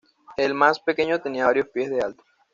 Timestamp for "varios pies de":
1.45-2.01